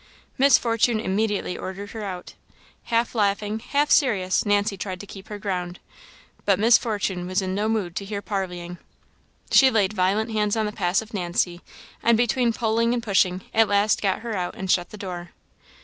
Miss 0.35 0.57
Fortune 0.57 0.99
immediately 0.99 1.55
ordered 1.55 1.91
her 1.91 2.03
out. 2.03 2.33
Half 2.85 3.13
laughing, 3.13 3.59
half 3.59 3.91
serious, 3.91 4.43
Nancy 4.47 4.75
tried 4.75 4.99
to 5.01 5.05
keep 5.05 5.27
her 5.27 5.37
ground, 5.37 5.77
but 6.43 6.57
Miss 6.57 6.75
Fortune 6.75 7.27
was 7.27 7.39
in 7.39 7.53
no 7.53 7.69
mood 7.69 7.95
to 7.97 8.05
hear 8.05 8.19
parleying. 8.19 8.79
She 9.51 9.69
laid 9.69 9.93
violent 9.93 10.31
hands 10.31 10.57
on 10.57 10.65
the 10.65 10.71
passive 10.71 11.13
Nancy, 11.13 11.61
and 12.01 12.17
between 12.17 12.51
pulling 12.51 12.95
and 12.95 13.03
pushing, 13.03 13.43
at 13.53 13.67
last 13.67 14.01
got 14.01 14.21
her 14.21 14.35
out 14.35 14.55
and 14.55 14.71
shut 14.71 14.89
the 14.89 14.97
door. 14.97 15.33